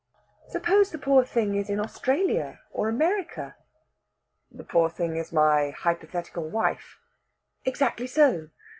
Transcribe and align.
Suppose 0.47 0.89
the 0.89 0.97
poor 0.97 1.23
thing 1.23 1.53
is 1.53 1.69
in 1.69 1.79
Australia 1.79 2.59
or 2.71 2.89
America." 2.89 3.55
"The 4.49 4.63
poor 4.63 4.89
thing 4.89 5.15
is 5.15 5.31
my 5.31 5.69
hypothetical 5.69 6.49
wife?" 6.49 6.97
"Exactly 7.65 8.07
so. 8.07 8.49